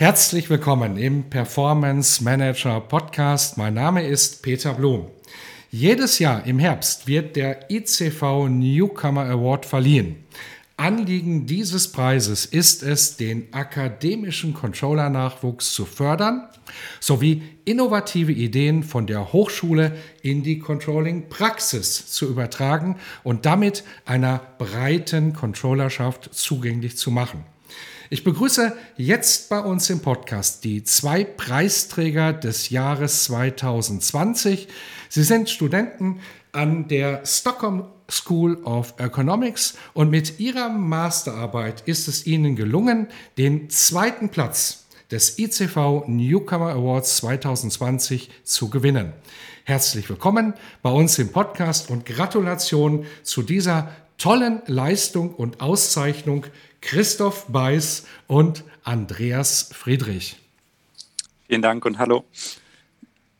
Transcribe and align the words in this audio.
Herzlich 0.00 0.48
willkommen 0.48 0.96
im 0.96 1.24
Performance 1.24 2.24
Manager 2.24 2.80
Podcast. 2.80 3.58
Mein 3.58 3.74
Name 3.74 4.02
ist 4.02 4.42
Peter 4.42 4.72
Blum. 4.72 5.08
Jedes 5.70 6.18
Jahr 6.18 6.46
im 6.46 6.58
Herbst 6.58 7.06
wird 7.06 7.36
der 7.36 7.70
ICV 7.70 8.48
Newcomer 8.48 9.26
Award 9.26 9.66
verliehen. 9.66 10.24
Anliegen 10.78 11.44
dieses 11.44 11.92
Preises 11.92 12.46
ist 12.46 12.82
es, 12.82 13.18
den 13.18 13.52
akademischen 13.52 14.54
Controller-Nachwuchs 14.54 15.74
zu 15.74 15.84
fördern, 15.84 16.48
sowie 16.98 17.42
innovative 17.66 18.32
Ideen 18.32 18.82
von 18.82 19.06
der 19.06 19.34
Hochschule 19.34 19.98
in 20.22 20.42
die 20.42 20.60
Controlling-Praxis 20.60 22.06
zu 22.06 22.26
übertragen 22.26 22.96
und 23.22 23.44
damit 23.44 23.84
einer 24.06 24.40
breiten 24.56 25.34
Controllerschaft 25.34 26.30
zugänglich 26.32 26.96
zu 26.96 27.10
machen. 27.10 27.44
Ich 28.12 28.24
begrüße 28.24 28.76
jetzt 28.96 29.50
bei 29.50 29.60
uns 29.60 29.88
im 29.88 30.00
Podcast 30.00 30.64
die 30.64 30.82
zwei 30.82 31.22
Preisträger 31.22 32.32
des 32.32 32.68
Jahres 32.68 33.22
2020. 33.22 34.66
Sie 35.08 35.22
sind 35.22 35.48
Studenten 35.48 36.18
an 36.50 36.88
der 36.88 37.24
Stockholm 37.24 37.84
School 38.10 38.64
of 38.64 38.94
Economics 38.98 39.74
und 39.94 40.10
mit 40.10 40.40
ihrer 40.40 40.70
Masterarbeit 40.70 41.82
ist 41.86 42.08
es 42.08 42.26
ihnen 42.26 42.56
gelungen, 42.56 43.06
den 43.38 43.70
zweiten 43.70 44.28
Platz 44.28 44.86
des 45.12 45.38
ICV 45.38 46.08
Newcomer 46.08 46.70
Awards 46.70 47.18
2020 47.18 48.28
zu 48.42 48.70
gewinnen. 48.70 49.12
Herzlich 49.62 50.10
willkommen 50.10 50.54
bei 50.82 50.90
uns 50.90 51.16
im 51.20 51.30
Podcast 51.30 51.90
und 51.90 52.06
Gratulation 52.06 53.06
zu 53.22 53.42
dieser 53.42 53.88
tollen 54.18 54.62
Leistung 54.66 55.32
und 55.32 55.60
Auszeichnung 55.60 56.44
Christoph 56.80 57.46
Beiß 57.48 58.06
und 58.26 58.64
Andreas 58.84 59.70
Friedrich. 59.72 60.38
Vielen 61.46 61.62
Dank 61.62 61.84
und 61.84 61.98
hallo. 61.98 62.24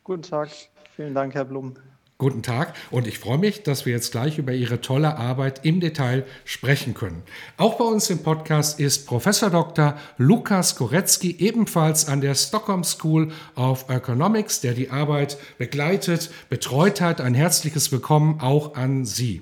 Guten 0.05 0.22
Tag. 0.22 0.50
Vielen 0.96 1.14
Dank, 1.14 1.34
Herr 1.34 1.44
Blum. 1.44 1.77
Guten 2.18 2.42
Tag 2.42 2.74
und 2.91 3.06
ich 3.06 3.18
freue 3.18 3.38
mich, 3.38 3.62
dass 3.62 3.86
wir 3.86 3.94
jetzt 3.94 4.12
gleich 4.12 4.36
über 4.36 4.52
Ihre 4.52 4.83
tolle 4.83 5.16
Arbeit 5.16 5.64
im 5.64 5.80
Detail 5.80 6.27
sprechen 6.44 6.92
können. 6.92 7.22
Auch 7.56 7.78
bei 7.78 7.84
uns 7.86 8.11
im 8.11 8.22
Podcast 8.22 8.78
ist 8.78 9.06
Professor 9.06 9.48
Dr. 9.48 9.96
Lukas 10.18 10.77
Goretzky, 10.77 11.34
ebenfalls 11.38 12.08
an 12.08 12.20
der 12.20 12.34
Stockholm 12.34 12.84
School 12.84 13.33
of 13.56 13.88
Economics, 13.88 14.61
der 14.61 14.74
die 14.74 14.91
Arbeit 14.91 15.38
begleitet, 15.56 16.30
betreut 16.50 17.00
hat. 17.00 17.22
Ein 17.22 17.33
herzliches 17.33 17.91
Willkommen 17.91 18.38
auch 18.41 18.74
an 18.74 19.06
Sie. 19.06 19.41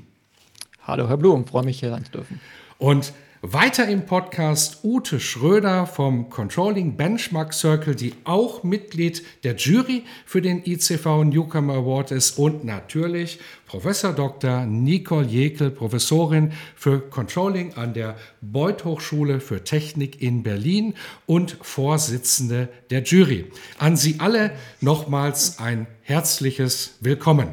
Hallo, 0.86 1.08
Herr 1.08 1.16
Blum, 1.16 1.48
freue 1.48 1.64
mich 1.64 1.80
hier 1.80 1.90
sein 1.90 2.04
zu 2.04 2.12
dürfen. 2.12 2.40
Und 2.78 3.12
weiter 3.42 3.86
im 3.86 4.04
Podcast 4.04 4.80
Ute 4.82 5.20
Schröder 5.20 5.86
vom 5.86 6.28
Controlling 6.28 6.96
Benchmark 6.96 7.54
Circle, 7.54 7.94
die 7.94 8.14
auch 8.24 8.64
Mitglied 8.64 9.22
der 9.44 9.54
Jury 9.54 10.02
für 10.26 10.42
den 10.42 10.64
ICV 10.64 11.24
Newcomer 11.24 11.74
Award 11.74 12.10
ist 12.10 12.38
und 12.38 12.64
natürlich 12.64 13.38
Professor 13.66 14.12
Dr. 14.12 14.66
Nicole 14.66 15.26
Jekel, 15.26 15.70
Professorin 15.70 16.52
für 16.74 17.00
Controlling 17.00 17.74
an 17.74 17.94
der 17.94 18.16
Beuth 18.40 18.84
Hochschule 18.84 19.40
für 19.40 19.62
Technik 19.62 20.20
in 20.20 20.42
Berlin 20.42 20.94
und 21.26 21.58
Vorsitzende 21.62 22.68
der 22.90 23.02
Jury. 23.04 23.46
An 23.78 23.96
Sie 23.96 24.16
alle 24.18 24.50
nochmals 24.80 25.60
ein 25.60 25.86
herzliches 26.02 26.96
Willkommen. 27.00 27.48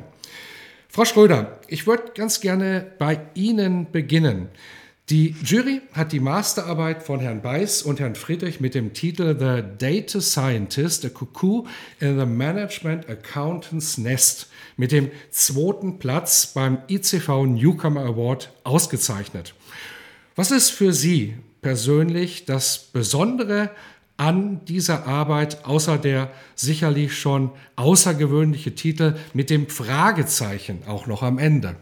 Frau 0.89 1.05
Schröder, 1.05 1.59
ich 1.67 1.85
würde 1.85 2.13
ganz 2.15 2.41
gerne 2.41 2.87
bei 2.97 3.19
Ihnen 3.35 3.91
beginnen. 3.91 4.47
Die 5.11 5.35
Jury 5.43 5.83
hat 5.93 6.13
die 6.13 6.19
Masterarbeit 6.19 7.03
von 7.03 7.19
Herrn 7.19 7.43
Beiß 7.43 7.83
und 7.83 7.99
Herrn 7.99 8.15
Friedrich 8.15 8.59
mit 8.59 8.73
dem 8.73 8.93
Titel 8.93 9.37
The 9.37 9.61
Data 9.77 10.19
Scientist, 10.19 11.05
a 11.05 11.09
Cuckoo 11.09 11.67
in 11.99 12.17
the 12.17 12.25
Management 12.25 13.07
Accountant's 13.07 13.99
Nest 13.99 14.49
mit 14.77 14.91
dem 14.91 15.11
zweiten 15.29 15.99
Platz 15.99 16.47
beim 16.47 16.79
ICV 16.89 17.45
Newcomer 17.45 18.01
Award 18.01 18.51
ausgezeichnet. 18.63 19.53
Was 20.35 20.49
ist 20.49 20.71
für 20.71 20.91
Sie 20.91 21.35
persönlich 21.61 22.45
das 22.45 22.79
Besondere 22.79 23.69
an 24.17 24.65
dieser 24.65 25.05
Arbeit, 25.05 25.65
außer 25.65 25.99
der 25.99 26.31
sicherlich 26.55 27.15
schon 27.15 27.51
außergewöhnliche 27.75 28.73
Titel 28.73 29.17
mit 29.35 29.51
dem 29.51 29.69
Fragezeichen 29.69 30.81
auch 30.87 31.05
noch 31.05 31.21
am 31.21 31.37
Ende? 31.37 31.75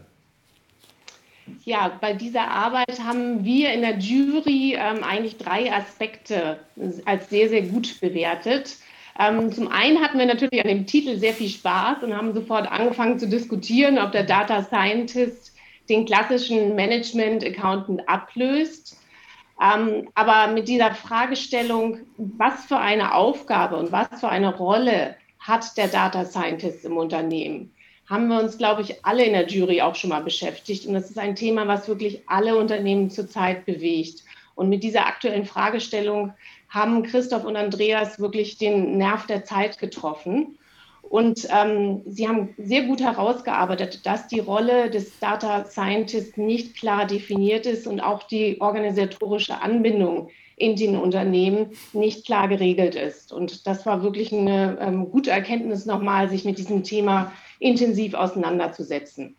Ja, 1.64 1.96
bei 2.00 2.14
dieser 2.14 2.48
Arbeit 2.48 3.00
haben 3.02 3.44
wir 3.44 3.72
in 3.72 3.82
der 3.82 3.98
Jury 3.98 4.76
ähm, 4.78 5.04
eigentlich 5.04 5.36
drei 5.36 5.72
Aspekte 5.72 6.58
als 7.04 7.28
sehr, 7.28 7.48
sehr 7.48 7.62
gut 7.62 8.00
bewertet. 8.00 8.76
Ähm, 9.18 9.52
zum 9.52 9.68
einen 9.68 10.02
hatten 10.02 10.18
wir 10.18 10.26
natürlich 10.26 10.60
an 10.60 10.68
dem 10.68 10.86
Titel 10.86 11.18
sehr 11.18 11.34
viel 11.34 11.48
Spaß 11.48 12.02
und 12.02 12.16
haben 12.16 12.34
sofort 12.34 12.70
angefangen 12.70 13.18
zu 13.18 13.28
diskutieren, 13.28 13.98
ob 13.98 14.12
der 14.12 14.24
Data 14.24 14.62
Scientist 14.62 15.54
den 15.88 16.06
klassischen 16.06 16.74
Management 16.74 17.44
Accountant 17.44 18.08
ablöst. 18.08 18.98
Ähm, 19.62 20.08
aber 20.14 20.52
mit 20.52 20.66
dieser 20.66 20.94
Fragestellung, 20.94 22.00
was 22.16 22.64
für 22.64 22.78
eine 22.78 23.14
Aufgabe 23.14 23.76
und 23.76 23.92
was 23.92 24.08
für 24.18 24.28
eine 24.28 24.56
Rolle 24.56 25.16
hat 25.38 25.76
der 25.76 25.88
Data 25.88 26.24
Scientist 26.24 26.84
im 26.84 26.96
Unternehmen? 26.96 27.73
Haben 28.08 28.28
wir 28.28 28.40
uns, 28.40 28.58
glaube 28.58 28.82
ich, 28.82 29.04
alle 29.04 29.24
in 29.24 29.32
der 29.32 29.46
Jury 29.46 29.80
auch 29.80 29.94
schon 29.94 30.10
mal 30.10 30.22
beschäftigt. 30.22 30.86
Und 30.86 30.94
das 30.94 31.10
ist 31.10 31.18
ein 31.18 31.36
Thema, 31.36 31.66
was 31.66 31.88
wirklich 31.88 32.22
alle 32.26 32.56
Unternehmen 32.56 33.10
zurzeit 33.10 33.64
bewegt. 33.64 34.24
Und 34.54 34.68
mit 34.68 34.82
dieser 34.82 35.06
aktuellen 35.06 35.46
Fragestellung 35.46 36.32
haben 36.68 37.02
Christoph 37.02 37.44
und 37.44 37.56
Andreas 37.56 38.18
wirklich 38.18 38.58
den 38.58 38.98
Nerv 38.98 39.26
der 39.26 39.44
Zeit 39.44 39.78
getroffen. 39.78 40.58
Und 41.02 41.46
ähm, 41.50 42.02
sie 42.06 42.26
haben 42.28 42.54
sehr 42.58 42.82
gut 42.82 43.00
herausgearbeitet, 43.00 44.04
dass 44.04 44.26
die 44.26 44.40
Rolle 44.40 44.90
des 44.90 45.18
Data 45.18 45.64
Scientists 45.64 46.36
nicht 46.36 46.76
klar 46.76 47.06
definiert 47.06 47.66
ist 47.66 47.86
und 47.86 48.00
auch 48.00 48.24
die 48.24 48.60
organisatorische 48.60 49.60
Anbindung 49.60 50.30
in 50.56 50.76
den 50.76 50.96
Unternehmen 50.96 51.70
nicht 51.92 52.26
klar 52.26 52.48
geregelt 52.48 52.94
ist. 52.94 53.32
Und 53.32 53.66
das 53.66 53.86
war 53.86 54.02
wirklich 54.02 54.32
eine 54.32 54.78
ähm, 54.80 55.10
gute 55.10 55.30
Erkenntnis 55.30 55.84
nochmal, 55.86 56.28
sich 56.28 56.44
mit 56.44 56.58
diesem 56.58 56.84
Thema 56.84 57.32
intensiv 57.58 58.14
auseinanderzusetzen. 58.14 59.36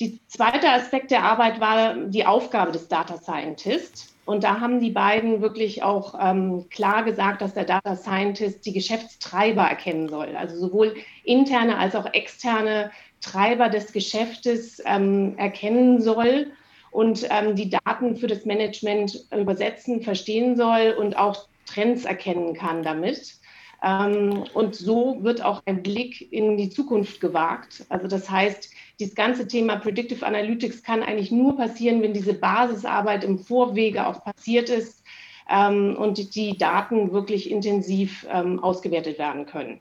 Die 0.00 0.18
zweite 0.28 0.70
Aspekt 0.70 1.10
der 1.10 1.24
Arbeit 1.24 1.60
war 1.60 1.94
die 1.94 2.24
Aufgabe 2.24 2.72
des 2.72 2.88
Data 2.88 3.18
Scientist. 3.18 4.14
Und 4.24 4.44
da 4.44 4.60
haben 4.60 4.80
die 4.80 4.90
beiden 4.90 5.42
wirklich 5.42 5.82
auch 5.82 6.14
ähm, 6.18 6.66
klar 6.70 7.02
gesagt, 7.02 7.42
dass 7.42 7.52
der 7.52 7.64
Data 7.64 7.96
Scientist 7.96 8.64
die 8.64 8.72
Geschäftstreiber 8.72 9.62
erkennen 9.62 10.08
soll. 10.08 10.36
Also 10.36 10.56
sowohl 10.56 10.94
interne 11.24 11.76
als 11.76 11.96
auch 11.96 12.06
externe 12.12 12.92
Treiber 13.20 13.68
des 13.68 13.92
Geschäftes 13.92 14.80
ähm, 14.86 15.36
erkennen 15.36 16.00
soll 16.00 16.52
und 16.90 17.26
ähm, 17.30 17.56
die 17.56 17.70
Daten 17.70 18.16
für 18.16 18.26
das 18.26 18.44
Management 18.44 19.26
übersetzen, 19.36 20.00
verstehen 20.02 20.56
soll 20.56 20.94
und 20.98 21.16
auch 21.16 21.48
Trends 21.66 22.04
erkennen 22.04 22.54
kann 22.54 22.82
damit. 22.82 23.39
Ähm, 23.82 24.44
und 24.52 24.74
so 24.74 25.18
wird 25.22 25.42
auch 25.42 25.62
ein 25.64 25.82
Blick 25.82 26.32
in 26.32 26.56
die 26.56 26.68
Zukunft 26.68 27.20
gewagt. 27.20 27.86
Also 27.88 28.08
das 28.08 28.28
heißt, 28.28 28.70
dieses 28.98 29.14
ganze 29.14 29.48
Thema 29.48 29.76
Predictive 29.76 30.26
Analytics 30.26 30.82
kann 30.82 31.02
eigentlich 31.02 31.30
nur 31.30 31.56
passieren, 31.56 32.02
wenn 32.02 32.12
diese 32.12 32.34
Basisarbeit 32.34 33.24
im 33.24 33.38
Vorwege 33.38 34.06
auch 34.06 34.22
passiert 34.22 34.68
ist 34.68 35.02
ähm, 35.48 35.96
und 35.96 36.34
die 36.34 36.58
Daten 36.58 37.12
wirklich 37.12 37.50
intensiv 37.50 38.26
ähm, 38.30 38.62
ausgewertet 38.62 39.18
werden 39.18 39.46
können. 39.46 39.80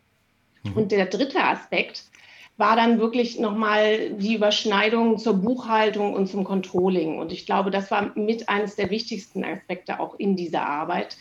Mhm. 0.64 0.74
Und 0.74 0.92
der 0.94 1.06
dritte 1.08 1.44
Aspekt 1.44 2.06
war 2.56 2.76
dann 2.76 3.00
wirklich 3.00 3.40
nochmal 3.40 4.12
die 4.12 4.36
Überschneidung 4.36 5.18
zur 5.18 5.36
Buchhaltung 5.36 6.14
und 6.14 6.28
zum 6.28 6.44
Controlling. 6.44 7.18
Und 7.18 7.32
ich 7.32 7.46
glaube, 7.46 7.72
das 7.72 7.90
war 7.90 8.18
mit 8.18 8.50
eines 8.50 8.76
der 8.76 8.90
wichtigsten 8.90 9.46
Aspekte 9.46 10.00
auch 10.00 10.20
in 10.20 10.36
dieser 10.36 10.68
Arbeit. 10.68 11.18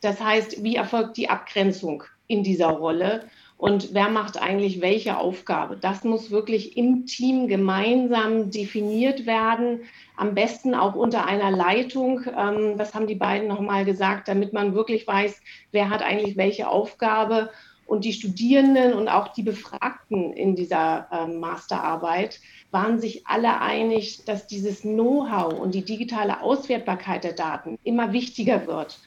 Das 0.00 0.20
heißt, 0.20 0.64
wie 0.64 0.76
erfolgt 0.76 1.16
die 1.16 1.28
Abgrenzung 1.28 2.04
in 2.30 2.44
dieser 2.44 2.68
Rolle 2.68 3.24
und 3.60 3.92
wer 3.92 4.08
macht 4.08 4.40
eigentlich 4.40 4.80
welche 4.80 5.18
Aufgabe. 5.18 5.76
Das 5.76 6.02
muss 6.02 6.30
wirklich 6.30 6.78
im 6.78 7.04
Team 7.04 7.46
gemeinsam 7.46 8.50
definiert 8.50 9.26
werden, 9.26 9.80
am 10.16 10.34
besten 10.34 10.74
auch 10.74 10.94
unter 10.94 11.26
einer 11.26 11.50
Leitung. 11.50 12.22
Ähm, 12.34 12.78
das 12.78 12.94
haben 12.94 13.06
die 13.06 13.16
beiden 13.16 13.48
nochmal 13.48 13.84
gesagt, 13.84 14.28
damit 14.28 14.54
man 14.54 14.74
wirklich 14.74 15.06
weiß, 15.06 15.42
wer 15.72 15.90
hat 15.90 16.00
eigentlich 16.00 16.38
welche 16.38 16.68
Aufgabe. 16.68 17.50
Und 17.84 18.06
die 18.06 18.14
Studierenden 18.14 18.94
und 18.94 19.08
auch 19.08 19.28
die 19.28 19.42
Befragten 19.42 20.32
in 20.32 20.56
dieser 20.56 21.08
ähm, 21.12 21.38
Masterarbeit 21.38 22.40
waren 22.70 22.98
sich 22.98 23.26
alle 23.26 23.60
einig, 23.60 24.24
dass 24.24 24.46
dieses 24.46 24.82
Know-how 24.82 25.52
und 25.52 25.74
die 25.74 25.84
digitale 25.84 26.40
Auswertbarkeit 26.40 27.24
der 27.24 27.34
Daten 27.34 27.78
immer 27.84 28.14
wichtiger 28.14 28.66
wird. 28.66 29.00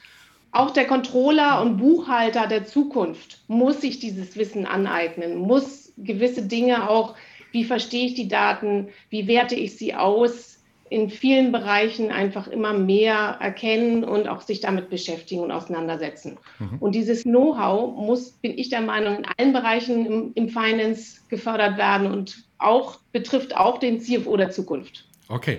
Auch 0.54 0.70
der 0.70 0.86
Controller 0.86 1.60
und 1.60 1.78
Buchhalter 1.78 2.46
der 2.46 2.64
Zukunft 2.64 3.40
muss 3.48 3.80
sich 3.80 3.98
dieses 3.98 4.36
Wissen 4.36 4.66
aneignen, 4.66 5.36
muss 5.36 5.92
gewisse 5.98 6.42
Dinge 6.42 6.88
auch, 6.88 7.16
wie 7.50 7.64
verstehe 7.64 8.06
ich 8.06 8.14
die 8.14 8.28
Daten, 8.28 8.88
wie 9.10 9.26
werte 9.26 9.56
ich 9.56 9.76
sie 9.76 9.96
aus, 9.96 10.60
in 10.90 11.10
vielen 11.10 11.50
Bereichen 11.50 12.12
einfach 12.12 12.46
immer 12.46 12.72
mehr 12.72 13.38
erkennen 13.40 14.04
und 14.04 14.28
auch 14.28 14.42
sich 14.42 14.60
damit 14.60 14.90
beschäftigen 14.90 15.40
und 15.40 15.50
auseinandersetzen. 15.50 16.38
Mhm. 16.60 16.78
Und 16.78 16.94
dieses 16.94 17.24
Know-how 17.24 17.96
muss, 17.96 18.30
bin 18.30 18.56
ich 18.56 18.68
der 18.68 18.82
Meinung, 18.82 19.16
in 19.16 19.26
allen 19.36 19.52
Bereichen 19.52 20.06
im, 20.06 20.32
im 20.36 20.48
Finance 20.48 21.20
gefördert 21.28 21.78
werden 21.78 22.12
und 22.12 22.44
auch 22.58 23.00
betrifft 23.10 23.56
auch 23.56 23.78
den 23.78 24.00
CFO 24.00 24.36
der 24.36 24.50
Zukunft. 24.50 25.04
Okay. 25.28 25.58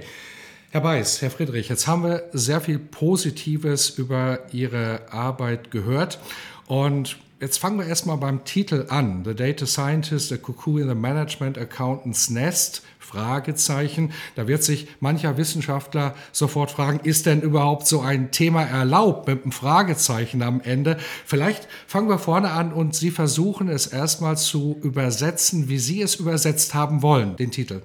Herr 0.72 0.82
Beiß, 0.82 1.22
Herr 1.22 1.32
Friedrich, 1.32 1.70
jetzt 1.70 1.88
haben 1.88 2.04
wir 2.04 2.30
sehr 2.34 2.60
viel 2.60 2.80
Positives 2.80 3.92
über 3.92 4.40
Ihre 4.52 5.02
Arbeit 5.10 5.72
gehört. 5.72 6.20
Und 6.68 7.18
jetzt 7.40 7.60
fangen 7.60 7.80
wir 7.80 7.86
erstmal 7.86 8.18
beim 8.18 8.44
Titel 8.44 8.86
an. 8.90 9.24
The 9.24 9.36
Data 9.36 9.66
Scientist, 9.66 10.34
a 10.34 10.38
Cuckoo 10.38 10.80
in 10.80 10.90
the 10.90 10.96
Management 10.96 11.58
Accountant's 11.58 12.30
Nest, 12.30 12.82
Fragezeichen. 13.00 14.12
Da 14.36 14.48
wird 14.48 14.64
sich 14.64 14.88
mancher 15.00 15.38
Wissenschaftler 15.38 16.14
sofort 16.34 16.72
fragen, 16.72 17.00
ist 17.04 17.26
denn 17.26 17.42
überhaupt 17.42 17.88
so 17.88 18.02
ein 18.02 18.32
Thema 18.32 18.64
erlaubt 18.64 19.28
mit 19.28 19.44
einem 19.44 19.54
Fragezeichen 19.54 20.42
am 20.42 20.60
Ende? 20.60 20.98
Vielleicht 21.26 21.70
fangen 21.88 22.10
wir 22.10 22.20
vorne 22.20 22.52
an 22.52 22.74
und 22.74 22.96
Sie 22.96 23.12
versuchen 23.12 23.70
es 23.70 23.88
erstmal 23.88 24.38
zu 24.38 24.78
übersetzen, 24.84 25.70
wie 25.70 25.80
Sie 25.80 26.02
es 26.02 26.16
übersetzt 26.16 26.74
haben 26.74 27.02
wollen, 27.02 27.38
den 27.38 27.52
Titel. 27.52 27.82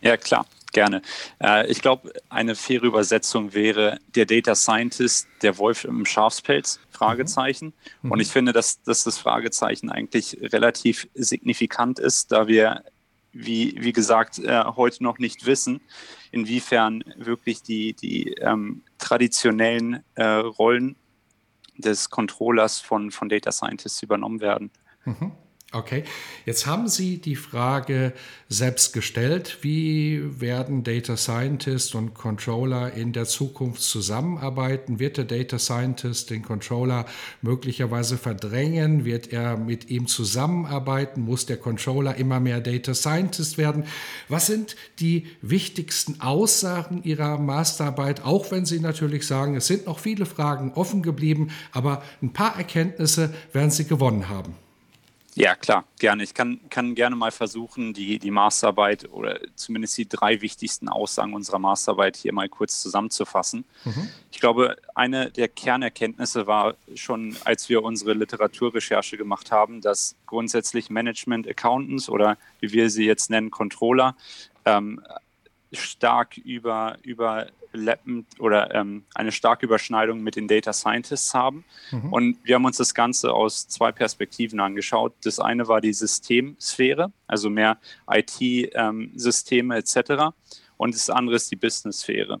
Ja, 0.00 0.16
klar 0.16 0.46
gerne. 0.76 1.00
Äh, 1.42 1.66
ich 1.68 1.80
glaube, 1.80 2.12
eine 2.28 2.54
faire 2.54 2.84
Übersetzung 2.84 3.54
wäre 3.54 3.98
der 4.14 4.26
Data 4.26 4.54
Scientist, 4.54 5.26
der 5.40 5.56
Wolf 5.56 5.84
im 5.84 6.04
Schafspelz, 6.04 6.78
Fragezeichen. 6.90 7.72
Mhm. 8.02 8.12
Und 8.12 8.20
ich 8.20 8.28
finde, 8.28 8.52
dass, 8.52 8.82
dass 8.82 9.02
das 9.02 9.16
Fragezeichen 9.16 9.90
eigentlich 9.90 10.36
relativ 10.42 11.08
signifikant 11.14 11.98
ist, 11.98 12.30
da 12.30 12.46
wir, 12.46 12.84
wie, 13.32 13.74
wie 13.78 13.92
gesagt, 13.92 14.38
äh, 14.38 14.64
heute 14.76 15.02
noch 15.02 15.18
nicht 15.18 15.46
wissen, 15.46 15.80
inwiefern 16.30 17.02
wirklich 17.16 17.62
die, 17.62 17.94
die 17.94 18.34
ähm, 18.34 18.82
traditionellen 18.98 20.04
äh, 20.14 20.24
Rollen 20.24 20.96
des 21.78 22.10
Controllers 22.10 22.80
von, 22.80 23.10
von 23.10 23.30
Data 23.30 23.50
Scientists 23.50 24.02
übernommen 24.02 24.40
werden. 24.40 24.70
Mhm. 25.06 25.32
Okay, 25.76 26.04
jetzt 26.46 26.66
haben 26.66 26.88
Sie 26.88 27.18
die 27.18 27.36
Frage 27.36 28.14
selbst 28.48 28.94
gestellt, 28.94 29.58
wie 29.60 30.40
werden 30.40 30.84
Data 30.84 31.18
Scientist 31.18 31.94
und 31.94 32.14
Controller 32.14 32.94
in 32.94 33.12
der 33.12 33.26
Zukunft 33.26 33.82
zusammenarbeiten? 33.82 34.98
Wird 34.98 35.18
der 35.18 35.26
Data 35.26 35.58
Scientist 35.58 36.30
den 36.30 36.42
Controller 36.42 37.04
möglicherweise 37.42 38.16
verdrängen? 38.16 39.04
Wird 39.04 39.34
er 39.34 39.58
mit 39.58 39.90
ihm 39.90 40.06
zusammenarbeiten? 40.06 41.20
Muss 41.20 41.44
der 41.44 41.58
Controller 41.58 42.14
immer 42.14 42.40
mehr 42.40 42.62
Data 42.62 42.94
Scientist 42.94 43.58
werden? 43.58 43.84
Was 44.30 44.46
sind 44.46 44.76
die 44.98 45.26
wichtigsten 45.42 46.22
Aussagen 46.22 47.02
Ihrer 47.02 47.36
Masterarbeit, 47.38 48.24
auch 48.24 48.50
wenn 48.50 48.64
Sie 48.64 48.80
natürlich 48.80 49.26
sagen, 49.26 49.56
es 49.56 49.66
sind 49.66 49.84
noch 49.84 49.98
viele 49.98 50.24
Fragen 50.24 50.72
offen 50.72 51.02
geblieben, 51.02 51.50
aber 51.72 52.02
ein 52.22 52.32
paar 52.32 52.56
Erkenntnisse 52.56 53.34
werden 53.52 53.70
Sie 53.70 53.84
gewonnen 53.84 54.30
haben. 54.30 54.54
Ja, 55.38 55.54
klar, 55.54 55.84
gerne. 55.98 56.22
Ich 56.22 56.32
kann, 56.32 56.60
kann 56.70 56.94
gerne 56.94 57.14
mal 57.14 57.30
versuchen, 57.30 57.92
die, 57.92 58.18
die 58.18 58.30
Masterarbeit 58.30 59.12
oder 59.12 59.38
zumindest 59.54 59.98
die 59.98 60.08
drei 60.08 60.40
wichtigsten 60.40 60.88
Aussagen 60.88 61.34
unserer 61.34 61.58
Masterarbeit 61.58 62.16
hier 62.16 62.32
mal 62.32 62.48
kurz 62.48 62.80
zusammenzufassen. 62.80 63.66
Mhm. 63.84 64.08
Ich 64.30 64.40
glaube, 64.40 64.78
eine 64.94 65.30
der 65.30 65.48
Kernerkenntnisse 65.48 66.46
war 66.46 66.76
schon, 66.94 67.36
als 67.44 67.68
wir 67.68 67.82
unsere 67.82 68.14
Literaturrecherche 68.14 69.18
gemacht 69.18 69.52
haben, 69.52 69.82
dass 69.82 70.16
grundsätzlich 70.24 70.88
Management 70.88 71.46
Accountants 71.46 72.08
oder 72.08 72.38
wie 72.60 72.72
wir 72.72 72.88
sie 72.88 73.04
jetzt 73.04 73.28
nennen, 73.28 73.50
Controller, 73.50 74.16
ähm, 74.64 75.02
stark 75.70 76.38
über, 76.38 76.96
überlappend 77.76 78.26
oder 78.40 78.74
ähm, 78.74 79.04
eine 79.14 79.32
starke 79.32 79.66
Überschneidung 79.66 80.22
mit 80.22 80.36
den 80.36 80.48
Data 80.48 80.72
Scientists 80.72 81.34
haben. 81.34 81.64
Mhm. 81.90 82.12
Und 82.12 82.38
wir 82.44 82.56
haben 82.56 82.64
uns 82.64 82.78
das 82.78 82.94
Ganze 82.94 83.32
aus 83.32 83.68
zwei 83.68 83.92
Perspektiven 83.92 84.60
angeschaut. 84.60 85.14
Das 85.22 85.38
eine 85.38 85.68
war 85.68 85.80
die 85.80 85.92
Systemsphäre, 85.92 87.12
also 87.26 87.50
mehr 87.50 87.78
IT-Systeme 88.10 89.74
ähm, 89.74 89.80
etc. 89.80 90.34
Und 90.76 90.94
das 90.94 91.10
andere 91.10 91.36
ist 91.36 91.50
die 91.50 91.56
Business-Sphäre. 91.56 92.40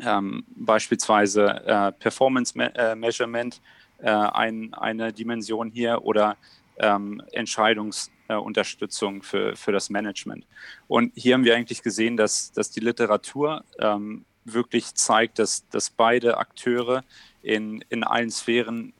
Ähm, 0.00 0.44
beispielsweise 0.56 1.46
äh, 1.66 1.92
Performance 1.92 2.56
Me 2.56 2.74
äh, 2.74 2.94
Measurement, 2.94 3.60
äh, 3.98 4.10
ein, 4.10 4.74
eine 4.74 5.12
Dimension 5.12 5.70
hier 5.70 6.02
oder 6.02 6.36
ähm, 6.78 7.22
Entscheidungs- 7.32 8.10
äh, 8.32 8.36
Unterstützung 8.36 9.22
für, 9.22 9.56
für 9.56 9.72
das 9.72 9.90
Management. 9.90 10.46
Und 10.88 11.12
hier 11.14 11.34
haben 11.34 11.44
wir 11.44 11.54
eigentlich 11.54 11.82
gesehen, 11.82 12.16
dass, 12.16 12.52
dass 12.52 12.70
die 12.70 12.80
Literatur 12.80 13.64
ähm, 13.78 14.24
wirklich 14.44 14.94
zeigt, 14.94 15.38
dass, 15.38 15.68
dass 15.68 15.90
beide 15.90 16.38
Akteure 16.38 17.04
in, 17.42 17.84
in 17.88 18.04
allen 18.04 18.30
Sphären 18.30 18.92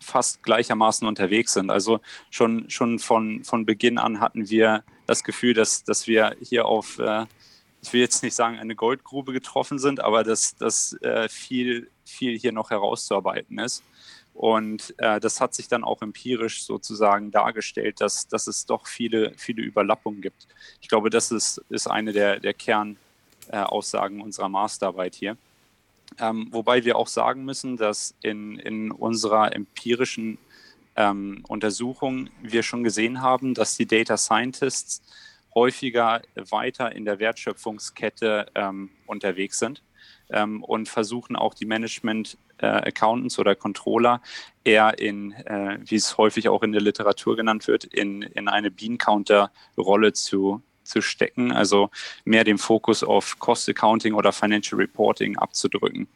fast 0.00 0.42
gleichermaßen 0.42 1.06
unterwegs 1.06 1.52
sind. 1.52 1.70
Also 1.70 2.00
schon, 2.30 2.70
schon 2.70 2.98
von, 2.98 3.44
von 3.44 3.66
Beginn 3.66 3.98
an 3.98 4.20
hatten 4.20 4.48
wir 4.48 4.84
das 5.06 5.24
Gefühl, 5.24 5.54
dass, 5.54 5.84
dass 5.84 6.06
wir 6.06 6.36
hier 6.40 6.66
auf, 6.66 6.98
äh, 6.98 7.26
ich 7.82 7.92
will 7.92 8.00
jetzt 8.00 8.22
nicht 8.22 8.34
sagen, 8.34 8.58
eine 8.58 8.74
Goldgrube 8.74 9.32
getroffen 9.32 9.78
sind, 9.78 10.00
aber 10.00 10.24
dass, 10.24 10.56
dass 10.56 10.94
äh, 11.02 11.28
viel, 11.28 11.90
viel 12.04 12.38
hier 12.38 12.52
noch 12.52 12.70
herauszuarbeiten 12.70 13.58
ist. 13.58 13.82
Und 14.32 14.94
äh, 14.98 15.18
das 15.18 15.40
hat 15.40 15.54
sich 15.54 15.66
dann 15.66 15.82
auch 15.82 16.02
empirisch 16.02 16.64
sozusagen 16.64 17.30
dargestellt, 17.30 18.00
dass, 18.00 18.28
dass 18.28 18.46
es 18.46 18.66
doch 18.66 18.86
viele, 18.86 19.32
viele 19.36 19.62
Überlappungen 19.62 20.20
gibt. 20.20 20.46
Ich 20.82 20.88
glaube, 20.88 21.08
das 21.08 21.30
ist, 21.30 21.64
ist 21.70 21.86
eine 21.86 22.12
der, 22.12 22.38
der 22.38 22.52
Kernaussagen 22.52 23.05
äh, 23.50 23.64
unserer 23.64 24.48
Masterarbeit 24.48 25.14
hier. 25.14 25.36
Ähm, 26.18 26.48
wobei 26.50 26.84
wir 26.84 26.96
auch 26.96 27.08
sagen 27.08 27.44
müssen, 27.44 27.76
dass 27.76 28.14
in, 28.22 28.58
in 28.58 28.90
unserer 28.90 29.54
empirischen 29.54 30.38
ähm, 30.96 31.44
Untersuchung 31.48 32.30
wir 32.42 32.62
schon 32.62 32.84
gesehen 32.84 33.20
haben, 33.20 33.54
dass 33.54 33.76
die 33.76 33.86
Data 33.86 34.16
Scientists 34.16 35.02
häufiger 35.54 36.22
weiter 36.34 36.94
in 36.94 37.04
der 37.04 37.18
Wertschöpfungskette 37.18 38.46
ähm, 38.54 38.90
unterwegs 39.06 39.58
sind 39.58 39.82
ähm, 40.30 40.62
und 40.62 40.88
versuchen 40.88 41.36
auch 41.36 41.54
die 41.54 41.66
Management 41.66 42.38
äh, 42.58 42.66
Accountants 42.66 43.38
oder 43.38 43.54
Controller 43.54 44.20
eher 44.64 44.98
in, 44.98 45.32
äh, 45.32 45.78
wie 45.84 45.96
es 45.96 46.16
häufig 46.18 46.48
auch 46.48 46.62
in 46.62 46.72
der 46.72 46.80
Literatur 46.80 47.36
genannt 47.36 47.66
wird, 47.68 47.84
in, 47.84 48.22
in 48.22 48.48
eine 48.48 48.70
Bean-Counter-Rolle 48.70 50.12
zu, 50.12 50.62
zu 50.86 51.00
stecken, 51.00 51.52
also 51.52 51.90
mehr 52.24 52.44
den 52.44 52.58
Fokus 52.58 53.02
auf 53.02 53.38
Cost 53.38 53.68
Accounting 53.68 54.14
oder 54.14 54.32
Financial 54.32 54.80
Reporting 54.80 55.36
abzudrücken. 55.36 56.08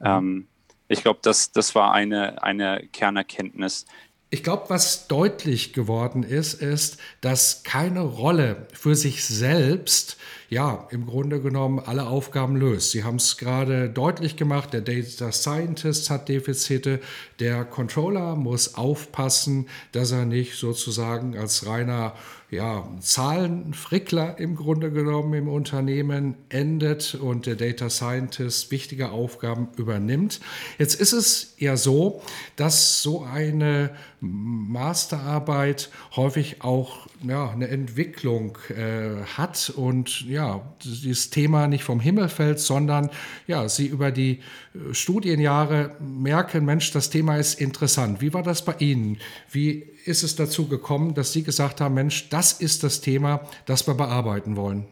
Mhm. 0.00 0.06
Ähm, 0.06 0.46
ich 0.88 1.02
glaube, 1.02 1.20
das, 1.22 1.52
das 1.52 1.74
war 1.74 1.92
eine, 1.92 2.42
eine 2.42 2.86
Kernerkenntnis, 2.92 3.86
ich 4.32 4.42
glaube, 4.42 4.64
was 4.68 5.08
deutlich 5.08 5.74
geworden 5.74 6.22
ist, 6.22 6.54
ist, 6.54 6.96
dass 7.20 7.64
keine 7.64 8.00
Rolle 8.00 8.66
für 8.72 8.94
sich 8.94 9.26
selbst, 9.26 10.16
ja, 10.52 10.86
im 10.90 11.06
Grunde 11.06 11.40
genommen 11.40 11.78
alle 11.78 12.06
Aufgaben 12.06 12.56
löst. 12.56 12.90
Sie 12.90 13.04
haben 13.04 13.16
es 13.16 13.38
gerade 13.38 13.88
deutlich 13.88 14.36
gemacht, 14.36 14.74
der 14.74 14.82
Data 14.82 15.32
Scientist 15.32 16.10
hat 16.10 16.28
Defizite, 16.28 17.00
der 17.40 17.64
Controller 17.64 18.36
muss 18.36 18.74
aufpassen, 18.74 19.66
dass 19.92 20.10
er 20.10 20.26
nicht 20.26 20.56
sozusagen 20.56 21.38
als 21.38 21.66
reiner 21.66 22.12
ja, 22.52 22.86
Zahlenfrickler 23.00 24.38
im 24.38 24.56
Grunde 24.56 24.90
genommen 24.90 25.32
im 25.32 25.48
Unternehmen 25.48 26.34
endet 26.50 27.14
und 27.14 27.46
der 27.46 27.54
Data 27.54 27.88
Scientist 27.88 28.70
wichtige 28.70 29.10
Aufgaben 29.10 29.68
übernimmt. 29.78 30.38
Jetzt 30.76 31.00
ist 31.00 31.14
es 31.14 31.54
ja 31.56 31.78
so, 31.78 32.20
dass 32.56 33.00
so 33.00 33.22
eine 33.22 33.88
Masterarbeit 34.20 35.88
häufig 36.14 36.60
auch 36.60 37.06
ja, 37.26 37.50
eine 37.50 37.68
Entwicklung 37.68 38.58
äh, 38.68 39.24
hat 39.36 39.72
und 39.74 40.20
ja, 40.28 40.41
dieses 40.84 41.30
Thema 41.30 41.68
nicht 41.68 41.84
vom 41.84 42.00
Himmel 42.00 42.28
fällt, 42.28 42.60
sondern 42.60 43.10
ja, 43.46 43.68
sie 43.68 43.86
über 43.86 44.10
die 44.10 44.40
äh, 44.74 44.94
Studienjahre 44.94 45.96
merken, 46.00 46.64
Mensch, 46.64 46.92
das 46.92 47.10
Thema 47.10 47.36
ist 47.36 47.60
interessant. 47.60 48.20
Wie 48.20 48.32
war 48.32 48.42
das 48.42 48.64
bei 48.64 48.74
Ihnen? 48.78 49.18
Wie 49.50 49.86
ist 50.04 50.22
es 50.22 50.36
dazu 50.36 50.68
gekommen, 50.68 51.14
dass 51.14 51.32
Sie 51.32 51.42
gesagt 51.42 51.80
haben, 51.80 51.94
Mensch, 51.94 52.28
das 52.28 52.52
ist 52.52 52.82
das 52.82 53.00
Thema, 53.00 53.40
das 53.66 53.86
wir 53.86 53.94
bearbeiten 53.94 54.56
wollen? 54.56 54.86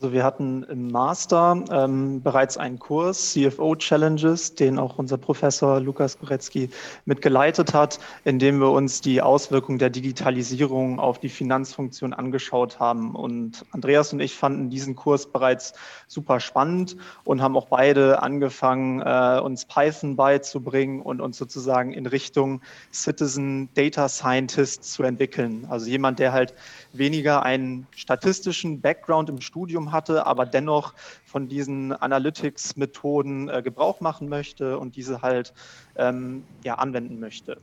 Also 0.00 0.12
wir 0.12 0.22
hatten 0.22 0.62
im 0.62 0.92
Master 0.92 1.64
ähm, 1.72 2.22
bereits 2.22 2.56
einen 2.56 2.78
Kurs, 2.78 3.32
CFO 3.32 3.74
Challenges, 3.74 4.54
den 4.54 4.78
auch 4.78 4.96
unser 4.96 5.18
Professor 5.18 5.80
Lukas 5.80 6.20
Goretzky 6.20 6.70
mitgeleitet 7.04 7.74
hat, 7.74 7.98
in 8.22 8.38
dem 8.38 8.60
wir 8.60 8.70
uns 8.70 9.00
die 9.00 9.20
Auswirkungen 9.20 9.80
der 9.80 9.90
Digitalisierung 9.90 11.00
auf 11.00 11.18
die 11.18 11.28
Finanzfunktion 11.28 12.12
angeschaut 12.12 12.78
haben. 12.78 13.16
Und 13.16 13.66
Andreas 13.72 14.12
und 14.12 14.20
ich 14.20 14.36
fanden 14.36 14.70
diesen 14.70 14.94
Kurs 14.94 15.26
bereits 15.26 15.72
super 16.06 16.38
spannend 16.38 16.96
und 17.24 17.42
haben 17.42 17.56
auch 17.56 17.66
beide 17.66 18.22
angefangen, 18.22 19.00
äh, 19.00 19.40
uns 19.42 19.64
Python 19.64 20.14
beizubringen 20.14 21.02
und 21.02 21.20
uns 21.20 21.38
sozusagen 21.38 21.92
in 21.92 22.06
Richtung 22.06 22.60
Citizen 22.92 23.68
Data 23.74 24.08
Scientist 24.08 24.84
zu 24.84 25.02
entwickeln. 25.02 25.66
Also 25.68 25.86
jemand, 25.86 26.20
der 26.20 26.32
halt 26.32 26.54
weniger 26.92 27.42
einen 27.42 27.88
statistischen 27.96 28.80
Background 28.80 29.28
im 29.28 29.40
Studium 29.40 29.87
hatte, 29.92 30.26
aber 30.26 30.46
dennoch 30.46 30.94
von 31.24 31.48
diesen 31.48 31.92
Analytics-Methoden 31.92 33.48
äh, 33.48 33.62
Gebrauch 33.62 34.00
machen 34.00 34.28
möchte 34.28 34.78
und 34.78 34.96
diese 34.96 35.22
halt 35.22 35.54
ähm, 35.96 36.44
ja, 36.64 36.74
anwenden 36.74 37.20
möchte. 37.20 37.60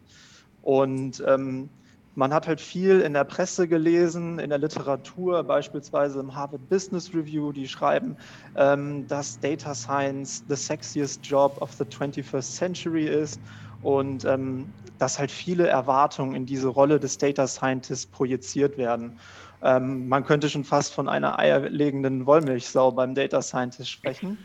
Und 0.62 1.24
ähm, 1.26 1.70
man 2.16 2.34
hat 2.34 2.48
halt 2.48 2.62
viel 2.62 3.02
in 3.02 3.14
der 3.14 3.26
Presse 3.26 3.68
gelesen, 3.68 4.40
in 4.40 4.50
der 4.50 4.58
Literatur, 4.58 5.44
beispielsweise 5.44 6.20
im 6.22 6.34
Harvard 6.34 6.68
Business 6.70 7.14
Review, 7.14 7.52
die 7.52 7.68
schreiben, 7.68 8.16
ähm, 8.56 9.06
dass 9.08 9.40
Data 9.40 9.76
Science 9.76 10.44
the 10.48 10.56
sexiest 10.56 11.26
job 11.26 11.62
of 11.62 11.74
the 11.74 11.84
21st 11.84 12.56
century 12.56 13.06
ist 13.06 13.40
und 13.82 14.24
ähm, 14.26 14.74
dass 14.98 15.20
halt 15.20 15.30
viele 15.30 15.68
Erwartungen 15.68 16.36
in 16.36 16.46
diese 16.46 16.70
Rolle 16.70 17.00
des 17.00 17.18
Data 17.18 17.48
Scientists 17.48 18.06
projiziert 18.06 18.78
werden. 18.78 19.20
Ähm, 19.66 20.08
man 20.08 20.24
könnte 20.24 20.48
schon 20.48 20.64
fast 20.64 20.94
von 20.94 21.10
einer 21.10 21.40
eierlegenden 21.40 22.28
Wollmilchsau 22.28 22.92
beim 22.92 23.16
Data 23.16 23.42
Scientist 23.42 23.90
sprechen. 23.90 24.38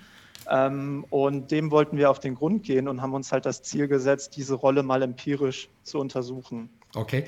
Ähm, 0.48 1.04
und 1.10 1.50
dem 1.50 1.70
wollten 1.70 1.98
wir 1.98 2.10
auf 2.10 2.20
den 2.20 2.34
Grund 2.34 2.62
gehen 2.62 2.88
und 2.88 3.02
haben 3.02 3.12
uns 3.12 3.30
halt 3.30 3.44
das 3.44 3.62
Ziel 3.62 3.86
gesetzt, 3.86 4.36
diese 4.36 4.54
Rolle 4.54 4.82
mal 4.82 5.02
empirisch 5.02 5.68
zu 5.82 5.98
untersuchen. 5.98 6.70
Okay. 6.94 7.24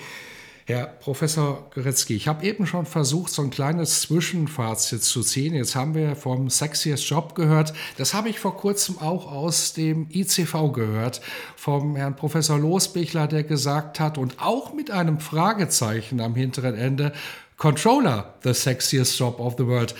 Herr 0.64 0.86
Professor 0.86 1.70
Goretzky, 1.74 2.14
ich 2.14 2.28
habe 2.28 2.46
eben 2.46 2.66
schon 2.66 2.86
versucht, 2.86 3.32
so 3.32 3.42
ein 3.42 3.50
kleines 3.50 4.02
Zwischenfazit 4.02 5.02
zu 5.02 5.22
ziehen. 5.22 5.54
Jetzt 5.54 5.74
haben 5.74 5.96
wir 5.96 6.14
vom 6.14 6.48
Sexiest 6.50 7.08
Job 7.10 7.34
gehört. 7.34 7.72
Das 7.98 8.14
habe 8.14 8.28
ich 8.28 8.38
vor 8.38 8.56
kurzem 8.56 8.98
auch 8.98 9.30
aus 9.30 9.72
dem 9.72 10.06
ICV 10.08 10.72
gehört, 10.72 11.20
vom 11.56 11.96
Herrn 11.96 12.14
Professor 12.14 12.60
Losbichler, 12.60 13.26
der 13.26 13.42
gesagt 13.42 13.98
hat, 13.98 14.18
und 14.18 14.36
auch 14.40 14.72
mit 14.72 14.92
einem 14.92 15.18
Fragezeichen 15.18 16.20
am 16.20 16.36
hinteren 16.36 16.76
Ende, 16.76 17.12
Controller, 17.62 18.34
the 18.42 18.54
sexiest 18.54 19.16
job 19.16 19.38
of 19.38 19.54
the 19.56 19.64
world. 19.64 19.94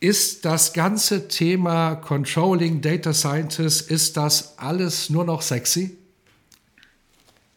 Ist 0.00 0.44
das 0.44 0.72
ganze 0.72 1.28
Thema 1.28 1.94
Controlling, 1.94 2.80
Data 2.80 3.14
Scientist, 3.14 3.88
ist 3.88 4.16
das 4.16 4.58
alles 4.58 5.10
nur 5.10 5.24
noch 5.24 5.40
sexy? 5.40 5.96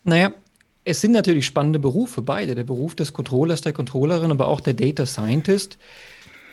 Naja, 0.03 0.31
es 0.83 1.01
sind 1.01 1.11
natürlich 1.11 1.47
spannende 1.47 1.79
Berufe, 1.79 2.21
beide. 2.21 2.53
Der 2.53 2.65
Beruf 2.65 2.93
des 2.93 3.13
Controllers, 3.13 3.61
der 3.61 3.73
Controllerin, 3.73 4.29
aber 4.29 4.47
auch 4.47 4.61
der 4.61 4.75
Data 4.75 5.07
Scientist. 5.07 5.79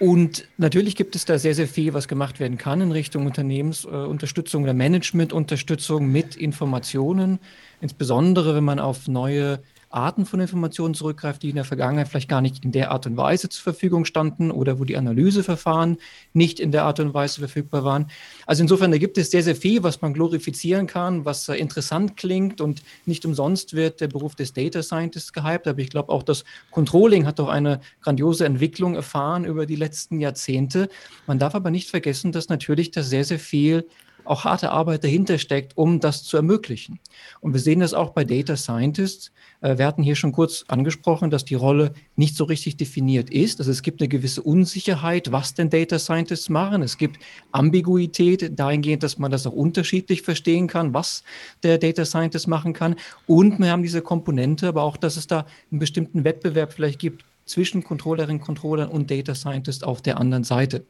Und 0.00 0.49
natürlich 0.56 0.96
gibt 0.96 1.14
es 1.14 1.26
da 1.26 1.38
sehr, 1.38 1.54
sehr 1.54 1.68
viel, 1.68 1.92
was 1.92 2.08
gemacht 2.08 2.40
werden 2.40 2.56
kann 2.56 2.80
in 2.80 2.90
Richtung 2.90 3.26
Unternehmensunterstützung 3.26 4.62
äh, 4.62 4.64
oder 4.64 4.73
Managementunterstützung 4.73 6.11
mit 6.11 6.37
Informationen. 6.37 7.38
Insbesondere, 7.82 8.54
wenn 8.54 8.64
man 8.64 8.78
auf 8.78 9.08
neue 9.08 9.61
Arten 9.95 10.27
von 10.27 10.41
Informationen 10.41 10.95
zurückgreift, 10.95 11.43
die 11.43 11.51
in 11.51 11.55
der 11.55 11.65
Vergangenheit 11.65 12.09
vielleicht 12.09 12.29
gar 12.29 12.41
nicht 12.41 12.65
in 12.65 12.73
der 12.73 12.91
Art 12.91 13.07
und 13.07 13.17
Weise 13.17 13.49
zur 13.49 13.63
Verfügung 13.63 14.05
standen 14.05 14.51
oder 14.51 14.79
wo 14.79 14.85
die 14.85 14.97
Analyseverfahren 14.97 15.99
nicht 16.33 16.61
in 16.61 16.73
der 16.73 16.85
Art 16.85 17.01
und 17.01 17.15
Weise 17.15 17.41
verfügbar 17.41 17.85
waren. 17.85 18.09
Also 18.47 18.63
insofern, 18.63 18.91
da 18.91 18.99
gibt 18.99 19.19
es 19.19 19.31
sehr, 19.31 19.43
sehr 19.43 19.57
viel, 19.57 19.83
was 19.83 20.03
man 20.03 20.13
glorifizieren 20.13 20.87
kann, 20.87 21.25
was 21.25 21.49
äh, 21.49 21.55
interessant 21.55 22.17
klingt 22.17 22.61
und 22.61 22.83
nicht 23.07 23.25
umsonst 23.25 23.75
wird 23.75 24.01
der 24.01 24.09
Beruf 24.09 24.35
des 24.35 24.53
Data 24.53 24.83
Scientists 24.83 25.33
gehypt. 25.33 25.67
Aber 25.67 25.79
ich 25.79 25.91
glaube 25.91 26.13
auch, 26.13 26.23
das 26.23 26.45
Controlling 26.71 27.27
hat 27.27 27.39
doch 27.39 27.49
eine 27.49 27.81
grandiose 28.01 28.45
Entwicklung 28.45 28.97
erfahren 28.97 29.45
über 29.45 29.67
die 29.67 29.77
letzten 29.77 30.21
Jahrzehnte. 30.21 30.89
Man 31.27 31.39
darf 31.39 31.55
aber 31.55 31.71
nicht 31.71 31.89
vergessen, 31.89 32.33
dass 32.33 32.49
natürlich 32.49 32.91
da 32.91 33.03
sehr, 33.03 33.25
sehr 33.25 33.39
viel 33.39 33.87
auch 34.25 34.45
harte 34.45 34.71
Arbeit 34.71 35.04
dahinter 35.04 35.38
steckt, 35.38 35.76
um 35.76 36.00
das 36.00 36.25
zu 36.25 36.37
ermöglichen. 36.37 37.00
Und 37.40 37.52
wir 37.52 37.61
sehen 37.61 37.81
das 37.81 37.95
auch 37.95 38.11
bei 38.11 38.25
Data 38.25 38.57
Scientists. 38.57 39.33
Äh, 39.61 39.78
wir 39.78 39.87
hatten 39.87 40.02
hier 40.02 40.16
schon 40.16 40.33
kurz 40.33 40.64
angesprochen, 40.69 41.31
dass 41.31 41.45
die 41.45 41.54
Rolle 41.54 41.93
nicht 42.16 42.37
so 42.37 42.45
richtig 42.45 42.76
definiert 42.76 43.31
ist. 43.31 43.61
Also 43.61 43.71
es 43.71 43.83
gibt 43.83 44.00
eine 44.00 44.09
gewisse 44.09 44.43
Unsicherheit, 44.43 45.33
was 45.33 45.54
denn 45.54 45.71
Data 45.71 45.99
Scientists 45.99 46.49
machen. 46.49 46.83
Es 46.83 46.99
gibt 46.99 47.19
Ambiguität 47.52 48.59
dahingehend, 48.59 49.02
dass 49.02 49.19
man 49.19 49.31
das 49.31 49.47
auch 49.47 49.52
unterschiedlich 49.52 50.23
verstehen 50.23 50.66
kann, 50.66 50.95
was 50.95 51.23
der 51.62 51.78
Data 51.78 52.04
Scientist 52.04 52.49
machen 52.49 52.73
kann. 52.73 52.97
Und 53.26 53.59
wir 53.59 53.71
haben 53.71 53.83
diese 53.83 54.02
Komponente, 54.02 54.69
aber 54.69 54.83
auch, 54.83 54.97
dass 54.97 55.16
es 55.16 55.26
da 55.26 55.47
einen 55.71 55.81
bestimmten 55.81 56.25
Wettbewerb 56.25 56.73
vielleicht 56.73 56.99
gibt 56.99 57.25
zwischen 57.47 57.85
Controllerinnen, 57.85 58.41
Controllern 58.41 58.89
und 58.89 59.11
Data 59.11 59.35
Scientist 59.35 59.85
auf 59.85 60.03
der 60.03 60.19
anderen 60.19 60.45
Seite. 60.45 60.85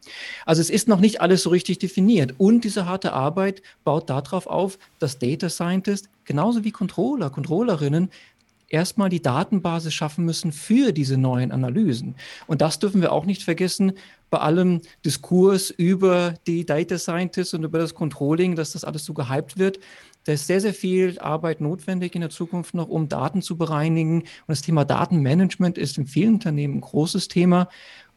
Also 0.47 0.61
es 0.61 0.71
ist 0.71 0.89
noch 0.89 1.01
nicht 1.01 1.21
alles 1.21 1.43
so 1.43 1.51
richtig 1.51 1.79
definiert. 1.79 2.35
Und 2.39 2.65
diese 2.65 2.87
harte 2.87 3.13
Arbeit 3.13 3.63
baut 3.85 4.11
darauf 4.11 4.47
auf, 4.47 4.79
dass 4.99 5.19
Data 5.19 5.49
Scientist 5.49 6.09
genauso 6.25 6.65
wie 6.65 6.71
Controller, 6.71 7.31
Controllerinnen 7.31 8.11
erstmal 8.69 9.09
die 9.09 9.23
Datenbasis 9.23 9.95
schaffen 9.95 10.25
müssen 10.25 10.53
für 10.53 10.93
diese 10.93 11.17
neuen 11.17 11.53
Analysen. 11.53 12.15
Und 12.47 12.61
das 12.61 12.79
dürfen 12.79 13.01
wir 13.01 13.13
auch 13.13 13.25
nicht 13.25 13.43
vergessen 13.43 13.93
bei 14.31 14.39
allem 14.39 14.81
Diskurs 15.05 15.71
über 15.71 16.35
die 16.47 16.67
Data 16.67 16.99
Scientists 16.99 17.55
und 17.55 17.63
über 17.63 17.79
das 17.79 17.95
Controlling, 17.95 18.57
dass 18.57 18.73
das 18.73 18.85
alles 18.85 19.05
so 19.05 19.15
gehypt 19.15 19.59
wird. 19.59 19.79
Da 20.25 20.33
ist 20.33 20.47
sehr, 20.47 20.61
sehr 20.61 20.75
viel 20.75 21.19
Arbeit 21.19 21.61
notwendig 21.61 22.15
in 22.15 22.23
der 22.23 22.31
Zukunft 22.31 22.75
noch, 22.75 22.89
um 22.89 23.09
Daten 23.09 23.43
zu 23.43 23.59
bereinigen. 23.59 24.21
Und 24.21 24.29
das 24.49 24.63
Thema 24.63 24.85
Datenmanagement 24.85 25.77
ist 25.79 25.99
in 25.99 26.07
vielen 26.07 26.35
Unternehmen 26.35 26.79
ein 26.79 26.81
großes 26.81 27.29
Thema 27.29 27.69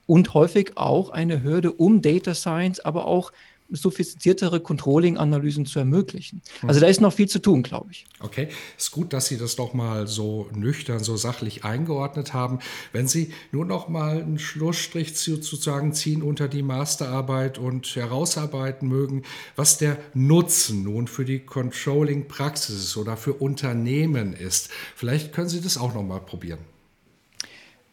und 0.05 0.33
häufig 0.33 0.77
auch 0.77 1.09
eine 1.09 1.43
Hürde, 1.43 1.73
um 1.73 2.01
Data 2.01 2.33
Science, 2.33 2.79
aber 2.79 3.05
auch 3.05 3.31
sophistiziertere 3.69 4.59
Controlling-Analysen 4.59 5.65
zu 5.65 5.79
ermöglichen. 5.79 6.41
Also 6.65 6.79
da 6.79 6.87
ist 6.87 7.01
noch 7.01 7.13
viel 7.13 7.27
zu 7.27 7.39
tun, 7.39 7.63
glaube 7.63 7.91
ich. 7.91 8.05
Okay, 8.19 8.47
ist 8.77 8.91
gut, 8.91 9.13
dass 9.13 9.27
Sie 9.27 9.37
das 9.37 9.55
doch 9.55 9.73
mal 9.73 10.07
so 10.07 10.49
nüchtern, 10.53 11.03
so 11.03 11.17
sachlich 11.17 11.65
eingeordnet 11.65 12.33
haben. 12.33 12.59
Wenn 12.93 13.07
Sie 13.07 13.33
nur 13.51 13.65
noch 13.65 13.89
mal 13.89 14.21
einen 14.21 14.39
Schlussstrich 14.39 15.17
sozusagen 15.17 15.93
ziehen 15.93 16.21
unter 16.21 16.47
die 16.47 16.63
Masterarbeit 16.63 17.57
und 17.57 17.87
herausarbeiten 17.95 18.87
mögen, 18.87 19.23
was 19.55 19.77
der 19.77 19.97
Nutzen 20.13 20.83
nun 20.83 21.07
für 21.07 21.25
die 21.25 21.39
Controlling-Praxis 21.39 22.95
oder 22.97 23.17
für 23.17 23.33
Unternehmen 23.33 24.33
ist. 24.33 24.69
Vielleicht 24.95 25.33
können 25.33 25.49
Sie 25.49 25.61
das 25.61 25.77
auch 25.77 25.93
noch 25.93 26.03
mal 26.03 26.19
probieren. 26.19 26.59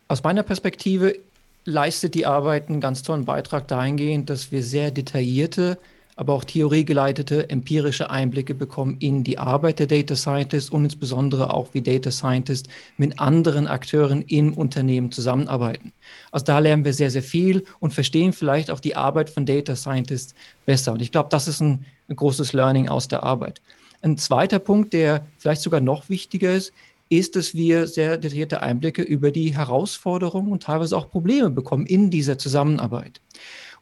Aus 0.08 0.22
meiner 0.22 0.42
Perspektive 0.42 1.18
leistet 1.64 2.14
die 2.14 2.26
Arbeit 2.26 2.68
einen 2.68 2.80
ganz 2.80 3.02
tollen 3.02 3.24
Beitrag 3.24 3.68
dahingehend, 3.68 4.30
dass 4.30 4.52
wir 4.52 4.62
sehr 4.62 4.90
detaillierte, 4.90 5.78
aber 6.16 6.34
auch 6.34 6.44
theoriegeleitete 6.44 7.50
empirische 7.50 8.08
Einblicke 8.08 8.54
bekommen 8.54 8.96
in 9.00 9.24
die 9.24 9.38
Arbeit 9.38 9.80
der 9.80 9.88
Data 9.88 10.14
Scientist 10.14 10.70
und 10.70 10.84
insbesondere 10.84 11.52
auch 11.52 11.68
wie 11.72 11.82
Data 11.82 12.10
Scientist 12.10 12.68
mit 12.96 13.18
anderen 13.18 13.66
Akteuren 13.66 14.22
im 14.22 14.54
Unternehmen 14.54 15.10
zusammenarbeiten. 15.10 15.92
Also 16.30 16.44
da 16.44 16.60
lernen 16.60 16.84
wir 16.84 16.92
sehr, 16.92 17.10
sehr 17.10 17.22
viel 17.22 17.64
und 17.80 17.92
verstehen 17.92 18.32
vielleicht 18.32 18.70
auch 18.70 18.80
die 18.80 18.94
Arbeit 18.94 19.28
von 19.28 19.44
Data 19.44 19.74
Scientists 19.74 20.34
besser. 20.66 20.92
Und 20.92 21.02
ich 21.02 21.10
glaube, 21.10 21.30
das 21.30 21.48
ist 21.48 21.60
ein, 21.60 21.84
ein 22.08 22.16
großes 22.16 22.52
Learning 22.52 22.88
aus 22.88 23.08
der 23.08 23.24
Arbeit. 23.24 23.60
Ein 24.02 24.18
zweiter 24.18 24.58
Punkt, 24.58 24.92
der 24.92 25.26
vielleicht 25.38 25.62
sogar 25.62 25.80
noch 25.80 26.08
wichtiger 26.10 26.54
ist, 26.54 26.72
ist, 27.18 27.36
dass 27.36 27.54
wir 27.54 27.86
sehr 27.86 28.16
detaillierte 28.16 28.62
Einblicke 28.62 29.02
über 29.02 29.30
die 29.30 29.54
Herausforderungen 29.54 30.52
und 30.52 30.62
teilweise 30.62 30.96
auch 30.96 31.10
Probleme 31.10 31.50
bekommen 31.50 31.86
in 31.86 32.10
dieser 32.10 32.38
Zusammenarbeit. 32.38 33.20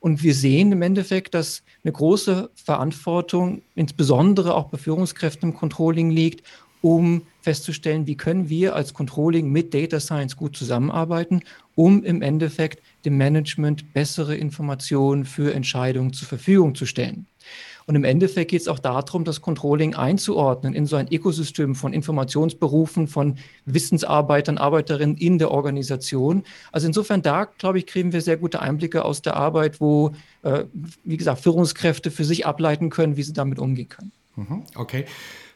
Und 0.00 0.22
wir 0.22 0.34
sehen 0.34 0.72
im 0.72 0.82
Endeffekt, 0.82 1.34
dass 1.34 1.62
eine 1.84 1.92
große 1.92 2.50
Verantwortung, 2.54 3.62
insbesondere 3.76 4.54
auch 4.54 4.68
bei 4.68 4.78
Führungskräften 4.78 5.50
im 5.50 5.56
Controlling 5.56 6.10
liegt, 6.10 6.42
um 6.80 7.22
festzustellen, 7.40 8.06
wie 8.06 8.16
können 8.16 8.48
wir 8.48 8.74
als 8.74 8.92
Controlling 8.92 9.50
mit 9.50 9.72
Data 9.72 10.00
Science 10.00 10.36
gut 10.36 10.56
zusammenarbeiten, 10.56 11.42
um 11.74 12.02
im 12.04 12.20
Endeffekt 12.22 12.82
dem 13.04 13.16
Management 13.16 13.92
bessere 13.92 14.36
Informationen 14.36 15.24
für 15.24 15.54
Entscheidungen 15.54 16.12
zur 16.12 16.28
Verfügung 16.28 16.74
zu 16.74 16.84
stellen. 16.84 17.26
Und 17.86 17.94
im 17.94 18.04
Endeffekt 18.04 18.50
geht 18.50 18.60
es 18.60 18.68
auch 18.68 18.78
darum, 18.78 19.24
das 19.24 19.40
Controlling 19.40 19.94
einzuordnen 19.94 20.74
in 20.74 20.86
so 20.86 20.96
ein 20.96 21.08
Ökosystem 21.12 21.74
von 21.74 21.92
Informationsberufen, 21.92 23.08
von 23.08 23.36
Wissensarbeitern, 23.64 24.58
Arbeiterinnen 24.58 25.16
in 25.16 25.38
der 25.38 25.50
Organisation. 25.50 26.44
Also 26.70 26.86
insofern 26.86 27.22
da, 27.22 27.44
glaube 27.44 27.78
ich, 27.78 27.86
kriegen 27.86 28.12
wir 28.12 28.20
sehr 28.20 28.36
gute 28.36 28.60
Einblicke 28.60 29.04
aus 29.04 29.22
der 29.22 29.36
Arbeit, 29.36 29.80
wo, 29.80 30.12
äh, 30.42 30.64
wie 31.04 31.16
gesagt, 31.16 31.40
Führungskräfte 31.40 32.10
für 32.10 32.24
sich 32.24 32.46
ableiten 32.46 32.90
können, 32.90 33.16
wie 33.16 33.22
sie 33.22 33.32
damit 33.32 33.58
umgehen 33.58 33.88
können. 33.88 34.12
Mhm, 34.36 34.62
okay. 34.76 35.04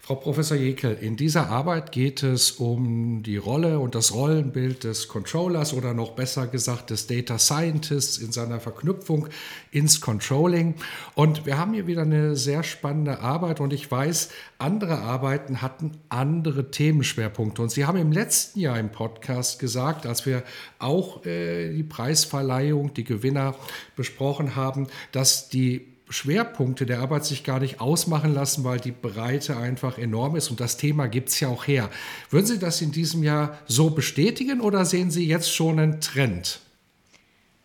Frau 0.07 0.15
Professor 0.15 0.57
Jekel, 0.57 0.97
in 1.01 1.17
dieser 1.17 1.49
Arbeit 1.49 1.91
geht 1.91 2.23
es 2.23 2.53
um 2.53 3.25
die 3.25 3.39
Rolle 3.39 3.81
und 3.81 3.97
das 3.97 4.15
Rollenbild 4.15 4.85
des 4.85 5.09
Controllers 5.09 5.75
oder 5.75 5.95
noch 5.95 6.13
besser 6.13 6.47
gesagt 6.47 6.91
des 6.91 7.09
Data 7.09 7.41
Scientists 7.41 8.19
in 8.19 8.31
seiner 8.31 8.61
Verknüpfung 8.61 9.27
ins 9.73 10.01
Controlling. 10.01 10.77
Und 11.17 11.45
wir 11.45 11.59
haben 11.59 11.75
hier 11.75 11.89
wieder 11.89 12.03
eine 12.03 12.37
sehr 12.37 12.63
spannende 12.63 13.19
Arbeit 13.19 13.59
und 13.59 13.73
ich 13.73 13.91
weiß, 13.91 14.29
andere 14.59 14.99
Arbeiten 14.99 15.61
hatten 15.61 15.99
andere 16.09 16.71
Themenschwerpunkte. 16.71 17.61
Und 17.63 17.73
Sie 17.73 17.85
haben 17.85 17.99
im 17.99 18.13
letzten 18.13 18.61
Jahr 18.61 18.79
im 18.79 18.93
Podcast 18.93 19.59
gesagt, 19.59 20.07
als 20.07 20.25
wir 20.25 20.45
auch 20.79 21.27
äh, 21.27 21.75
die 21.75 21.83
Preisverleihung, 21.83 22.95
die 22.95 23.03
Gewinner 23.03 23.57
besprochen 23.97 24.55
haben, 24.55 24.87
dass 25.11 25.49
die 25.49 25.96
Schwerpunkte 26.09 26.87
der 26.87 27.01
Arbeit 27.01 27.25
sich 27.25 27.43
gar 27.43 27.61
nicht 27.61 27.81
ausmachen 27.81 28.33
lassen, 28.33 28.65
weil 28.65 28.79
die 28.79 28.93
Breite 28.93 29.57
einfach 29.57 29.99
enorm 29.99 30.37
ist 30.37 30.51
und 30.51 30.61
das 30.61 30.77
Thema 30.77 31.09
gibt 31.09 31.31
es 31.31 31.41
ja 31.41 31.49
auch 31.49 31.67
her. 31.67 31.91
Würden 32.31 32.47
Sie 32.47 32.59
das 32.59 32.81
in 32.81 32.93
diesem 32.93 33.23
Jahr 33.23 33.59
so 33.67 33.91
bestätigen 33.91 34.61
oder 34.61 34.85
sehen 34.85 35.11
Sie 35.11 35.27
jetzt 35.27 35.53
schon 35.53 35.79
einen 35.79 36.01
Trend? 36.01 36.61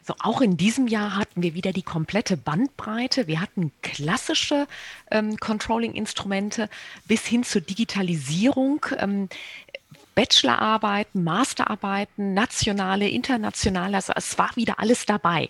So, 0.03 0.15
auch 0.19 0.41
in 0.41 0.57
diesem 0.57 0.87
Jahr 0.87 1.15
hatten 1.15 1.43
wir 1.43 1.53
wieder 1.53 1.73
die 1.73 1.83
komplette 1.83 2.35
Bandbreite. 2.35 3.27
Wir 3.27 3.39
hatten 3.39 3.71
klassische 3.83 4.67
ähm, 5.11 5.37
Controlling-Instrumente 5.37 6.69
bis 7.05 7.25
hin 7.25 7.43
zur 7.43 7.61
Digitalisierung. 7.61 8.83
Ähm, 8.97 9.29
Bachelorarbeiten, 10.15 11.23
Masterarbeiten, 11.23 12.33
nationale, 12.33 13.07
internationale, 13.07 13.95
also 13.95 14.11
es 14.15 14.37
war 14.37 14.51
wieder 14.55 14.77
alles 14.77 15.05
dabei. 15.05 15.49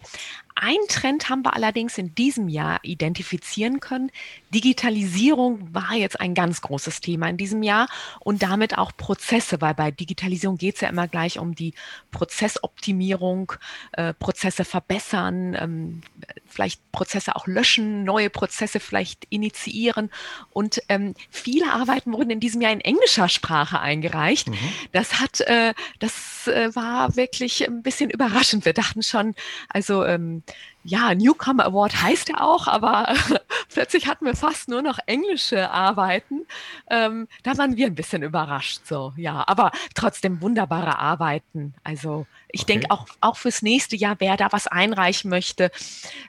Ein 0.63 0.77
Trend 0.89 1.27
haben 1.27 1.43
wir 1.43 1.55
allerdings 1.55 1.97
in 1.97 2.13
diesem 2.13 2.47
Jahr 2.47 2.81
identifizieren 2.83 3.79
können. 3.79 4.11
Digitalisierung 4.53 5.73
war 5.73 5.95
jetzt 5.95 6.21
ein 6.21 6.35
ganz 6.35 6.61
großes 6.61 7.01
Thema 7.01 7.27
in 7.29 7.37
diesem 7.37 7.63
Jahr 7.63 7.89
und 8.19 8.43
damit 8.43 8.77
auch 8.77 8.91
Prozesse, 8.95 9.59
weil 9.59 9.73
bei 9.73 9.89
Digitalisierung 9.89 10.59
geht 10.59 10.75
es 10.75 10.81
ja 10.81 10.89
immer 10.89 11.07
gleich 11.07 11.39
um 11.39 11.55
die 11.55 11.73
Prozessoptimierung, 12.11 13.53
äh, 13.93 14.13
Prozesse 14.13 14.63
verbessern, 14.63 15.57
ähm, 15.59 16.01
vielleicht 16.45 16.91
Prozesse 16.91 17.35
auch 17.35 17.47
löschen, 17.47 18.03
neue 18.03 18.29
Prozesse 18.29 18.79
vielleicht 18.79 19.25
initiieren. 19.31 20.11
Und 20.51 20.83
ähm, 20.89 21.15
viele 21.31 21.73
Arbeiten 21.73 22.13
wurden 22.13 22.29
in 22.29 22.39
diesem 22.39 22.61
Jahr 22.61 22.71
in 22.71 22.81
englischer 22.81 23.29
Sprache 23.29 23.79
eingereicht. 23.79 24.49
Mhm. 24.49 24.57
Das 24.91 25.19
hat, 25.19 25.39
äh, 25.41 25.73
das 25.97 26.47
äh, 26.47 26.75
war 26.75 27.15
wirklich 27.15 27.67
ein 27.67 27.81
bisschen 27.81 28.11
überraschend. 28.11 28.63
Wir 28.65 28.73
dachten 28.73 29.01
schon, 29.01 29.33
also 29.69 30.05
ähm, 30.05 30.43
ja, 30.83 31.13
Newcomer 31.13 31.65
Award 31.65 32.01
heißt 32.01 32.29
er 32.29 32.43
auch, 32.43 32.67
aber 32.67 33.13
plötzlich 33.69 34.07
hatten 34.07 34.25
wir 34.25 34.35
fast 34.35 34.67
nur 34.67 34.81
noch 34.81 34.97
englische 35.05 35.69
Arbeiten. 35.69 36.47
Ähm, 36.89 37.27
da 37.43 37.57
waren 37.57 37.77
wir 37.77 37.87
ein 37.87 37.95
bisschen 37.95 38.23
überrascht, 38.23 38.81
so, 38.85 39.13
ja, 39.15 39.43
aber 39.47 39.71
trotzdem 39.93 40.41
wunderbare 40.41 40.97
Arbeiten. 40.97 41.75
Also 41.83 42.25
ich 42.49 42.63
okay. 42.63 42.73
denke 42.73 42.91
auch, 42.91 43.05
auch 43.21 43.37
fürs 43.37 43.61
nächste 43.61 43.95
Jahr, 43.95 44.15
wer 44.19 44.37
da 44.37 44.47
was 44.51 44.65
einreichen 44.65 45.29
möchte, 45.29 45.71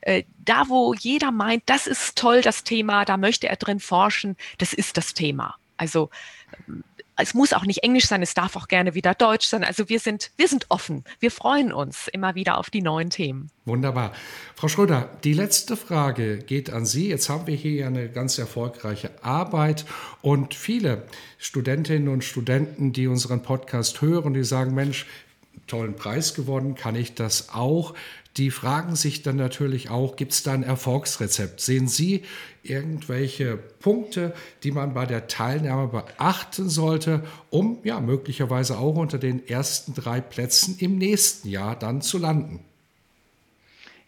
äh, 0.02 0.24
da 0.38 0.68
wo 0.68 0.92
jeder 0.92 1.30
meint, 1.30 1.62
das 1.66 1.86
ist 1.86 2.18
toll, 2.18 2.42
das 2.42 2.62
Thema, 2.62 3.06
da 3.06 3.16
möchte 3.16 3.48
er 3.48 3.56
drin 3.56 3.80
forschen, 3.80 4.36
das 4.58 4.74
ist 4.74 4.98
das 4.98 5.14
Thema. 5.14 5.56
Also 5.78 6.10
es 7.16 7.34
muss 7.34 7.52
auch 7.52 7.64
nicht 7.64 7.82
Englisch 7.82 8.06
sein, 8.06 8.22
es 8.22 8.34
darf 8.34 8.56
auch 8.56 8.68
gerne 8.68 8.94
wieder 8.94 9.14
Deutsch 9.14 9.46
sein. 9.46 9.64
Also 9.64 9.88
wir 9.88 10.00
sind, 10.00 10.30
wir 10.36 10.48
sind 10.48 10.66
offen. 10.70 11.04
Wir 11.20 11.30
freuen 11.30 11.72
uns 11.72 12.08
immer 12.08 12.34
wieder 12.34 12.58
auf 12.58 12.70
die 12.70 12.82
neuen 12.82 13.10
Themen. 13.10 13.50
Wunderbar. 13.64 14.12
Frau 14.54 14.68
Schröder, 14.68 15.10
die 15.22 15.34
letzte 15.34 15.76
Frage 15.76 16.38
geht 16.38 16.70
an 16.70 16.86
Sie. 16.86 17.08
Jetzt 17.08 17.28
haben 17.28 17.46
wir 17.46 17.54
hier 17.54 17.86
eine 17.86 18.08
ganz 18.08 18.38
erfolgreiche 18.38 19.10
Arbeit 19.22 19.84
und 20.22 20.54
viele 20.54 21.06
Studentinnen 21.38 22.08
und 22.08 22.24
Studenten, 22.24 22.92
die 22.92 23.06
unseren 23.06 23.42
Podcast 23.42 24.00
hören, 24.00 24.34
die 24.34 24.44
sagen, 24.44 24.74
Mensch, 24.74 25.06
tollen 25.66 25.96
Preis 25.96 26.34
gewonnen, 26.34 26.74
kann 26.74 26.96
ich 26.96 27.14
das 27.14 27.50
auch? 27.50 27.94
Die 28.36 28.50
fragen 28.50 28.96
sich 28.96 29.22
dann 29.22 29.36
natürlich 29.36 29.90
auch, 29.90 30.16
gibt 30.16 30.32
es 30.32 30.42
da 30.42 30.52
ein 30.52 30.62
Erfolgsrezept? 30.62 31.60
Sehen 31.60 31.86
Sie 31.86 32.22
irgendwelche 32.62 33.56
Punkte, 33.56 34.32
die 34.62 34.70
man 34.70 34.94
bei 34.94 35.04
der 35.04 35.26
Teilnahme 35.26 35.88
beachten 35.88 36.70
sollte, 36.70 37.24
um 37.50 37.78
ja 37.84 38.00
möglicherweise 38.00 38.78
auch 38.78 38.96
unter 38.96 39.18
den 39.18 39.46
ersten 39.46 39.92
drei 39.94 40.22
Plätzen 40.22 40.76
im 40.78 40.96
nächsten 40.96 41.48
Jahr 41.48 41.78
dann 41.78 42.00
zu 42.00 42.16
landen? 42.16 42.60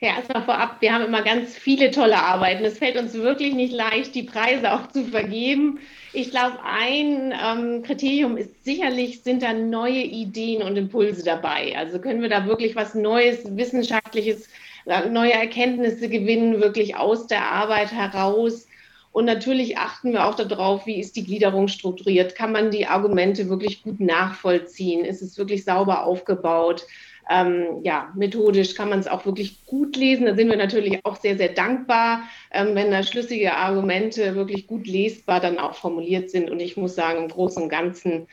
Ja, 0.00 0.16
erstmal 0.16 0.42
vorab, 0.42 0.80
wir 0.80 0.92
haben 0.92 1.04
immer 1.04 1.22
ganz 1.22 1.56
viele 1.56 1.90
tolle 1.90 2.18
Arbeiten. 2.18 2.64
Es 2.64 2.78
fällt 2.78 2.96
uns 2.96 3.14
wirklich 3.14 3.54
nicht 3.54 3.72
leicht, 3.72 4.14
die 4.14 4.24
Preise 4.24 4.72
auch 4.72 4.88
zu 4.88 5.04
vergeben. 5.04 5.78
Ich 6.12 6.30
glaube, 6.30 6.58
ein 6.64 7.32
ähm, 7.32 7.82
Kriterium 7.82 8.36
ist 8.36 8.64
sicherlich, 8.64 9.22
sind 9.22 9.42
da 9.42 9.52
neue 9.52 10.02
Ideen 10.02 10.62
und 10.62 10.76
Impulse 10.76 11.24
dabei. 11.24 11.74
Also 11.76 12.00
können 12.00 12.22
wir 12.22 12.28
da 12.28 12.46
wirklich 12.46 12.76
was 12.76 12.94
Neues, 12.94 13.56
Wissenschaftliches, 13.56 14.48
äh, 14.86 15.08
neue 15.08 15.32
Erkenntnisse 15.32 16.08
gewinnen, 16.08 16.60
wirklich 16.60 16.96
aus 16.96 17.26
der 17.26 17.50
Arbeit 17.50 17.92
heraus. 17.92 18.66
Und 19.12 19.26
natürlich 19.26 19.78
achten 19.78 20.12
wir 20.12 20.26
auch 20.26 20.34
darauf, 20.34 20.86
wie 20.86 20.98
ist 20.98 21.14
die 21.14 21.24
Gliederung 21.24 21.68
strukturiert? 21.68 22.34
Kann 22.34 22.50
man 22.50 22.72
die 22.72 22.86
Argumente 22.86 23.48
wirklich 23.48 23.84
gut 23.84 24.00
nachvollziehen? 24.00 25.04
Ist 25.04 25.22
es 25.22 25.38
wirklich 25.38 25.64
sauber 25.64 26.04
aufgebaut? 26.04 26.84
Ähm, 27.30 27.80
ja, 27.82 28.12
methodisch 28.14 28.74
kann 28.74 28.90
man 28.90 28.98
es 28.98 29.08
auch 29.08 29.24
wirklich 29.26 29.64
gut 29.66 29.96
lesen. 29.96 30.26
Da 30.26 30.34
sind 30.34 30.48
wir 30.48 30.56
natürlich 30.56 31.04
auch 31.04 31.16
sehr, 31.16 31.36
sehr 31.36 31.50
dankbar, 31.50 32.22
ähm, 32.50 32.74
wenn 32.74 32.90
da 32.90 33.02
schlüssige 33.02 33.54
Argumente 33.54 34.34
wirklich 34.34 34.66
gut 34.66 34.86
lesbar 34.86 35.40
dann 35.40 35.58
auch 35.58 35.74
formuliert 35.74 36.30
sind. 36.30 36.50
Und 36.50 36.60
ich 36.60 36.76
muss 36.76 36.94
sagen, 36.94 37.24
im 37.24 37.28
Großen 37.28 37.62
und 37.62 37.68
Ganzen 37.68 38.26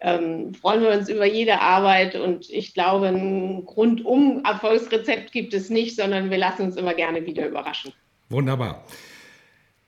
ähm, 0.00 0.54
freuen 0.54 0.82
wir 0.82 0.90
uns 0.90 1.08
über 1.08 1.26
jede 1.26 1.60
Arbeit. 1.60 2.14
Und 2.14 2.48
ich 2.50 2.74
glaube, 2.74 3.08
ein 3.08 3.64
rundum 3.66 4.44
Erfolgsrezept 4.44 5.32
gibt 5.32 5.54
es 5.54 5.70
nicht, 5.70 5.96
sondern 5.96 6.30
wir 6.30 6.38
lassen 6.38 6.62
uns 6.62 6.76
immer 6.76 6.94
gerne 6.94 7.26
wieder 7.26 7.46
überraschen. 7.46 7.92
Wunderbar. 8.28 8.84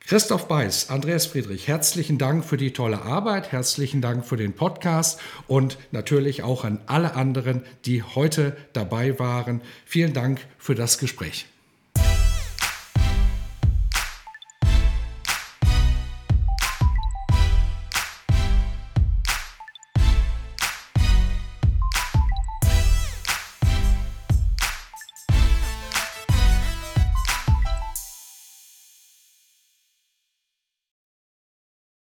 Christoph 0.07 0.49
Beiß, 0.49 0.91
Andreas 0.91 1.27
Friedrich, 1.27 1.69
herzlichen 1.69 2.19
Dank 2.19 2.45
für 2.45 2.57
die 2.57 2.73
tolle 2.73 3.03
Arbeit, 3.03 3.53
herzlichen 3.53 4.01
Dank 4.01 4.27
für 4.27 4.37
den 4.37 4.55
Podcast 4.55 5.21
und 5.47 5.79
natürlich 5.93 6.43
auch 6.43 6.65
an 6.65 6.81
alle 6.87 7.15
anderen, 7.15 7.63
die 7.85 8.03
heute 8.03 8.57
dabei 8.73 9.19
waren. 9.21 9.61
Vielen 9.85 10.13
Dank 10.13 10.41
für 10.59 10.75
das 10.75 10.99
Gespräch. 10.99 11.47